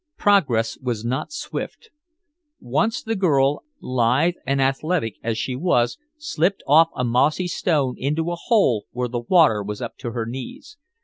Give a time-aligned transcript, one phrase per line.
[0.17, 1.91] Progress was not swift.
[2.59, 8.31] Once the girl, lithe and athletic as she was, slipped off a mossy stone into
[8.31, 10.75] a hole where the water was up to her knees.